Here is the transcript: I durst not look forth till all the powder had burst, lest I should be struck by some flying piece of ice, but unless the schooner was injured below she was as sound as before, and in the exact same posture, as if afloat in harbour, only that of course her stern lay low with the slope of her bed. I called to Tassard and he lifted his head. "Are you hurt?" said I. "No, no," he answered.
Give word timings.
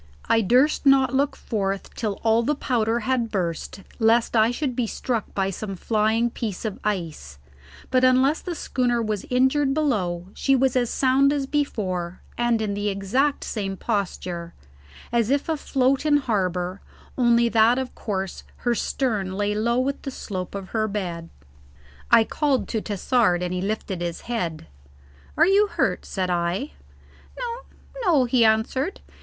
I 0.27 0.41
durst 0.41 0.83
not 0.87 1.13
look 1.13 1.35
forth 1.35 1.93
till 1.93 2.13
all 2.23 2.41
the 2.41 2.55
powder 2.55 3.01
had 3.01 3.29
burst, 3.29 3.81
lest 3.99 4.35
I 4.35 4.49
should 4.49 4.75
be 4.75 4.87
struck 4.87 5.31
by 5.35 5.51
some 5.51 5.75
flying 5.75 6.31
piece 6.31 6.65
of 6.65 6.79
ice, 6.83 7.37
but 7.91 8.03
unless 8.03 8.41
the 8.41 8.55
schooner 8.55 8.99
was 8.99 9.27
injured 9.29 9.75
below 9.75 10.25
she 10.33 10.55
was 10.55 10.75
as 10.75 10.89
sound 10.89 11.31
as 11.31 11.45
before, 11.45 12.23
and 12.35 12.63
in 12.63 12.73
the 12.73 12.89
exact 12.89 13.43
same 13.43 13.77
posture, 13.77 14.55
as 15.11 15.29
if 15.29 15.47
afloat 15.47 16.03
in 16.03 16.17
harbour, 16.17 16.81
only 17.15 17.47
that 17.49 17.77
of 17.77 17.93
course 17.93 18.43
her 18.65 18.73
stern 18.73 19.33
lay 19.33 19.53
low 19.53 19.77
with 19.77 20.01
the 20.01 20.09
slope 20.09 20.55
of 20.55 20.69
her 20.69 20.87
bed. 20.87 21.29
I 22.09 22.23
called 22.23 22.67
to 22.69 22.81
Tassard 22.81 23.43
and 23.43 23.53
he 23.53 23.61
lifted 23.61 24.01
his 24.01 24.21
head. 24.21 24.65
"Are 25.37 25.45
you 25.45 25.67
hurt?" 25.67 26.05
said 26.07 26.31
I. 26.31 26.71
"No, 27.39 27.59
no," 28.03 28.25
he 28.25 28.43
answered. 28.43 28.99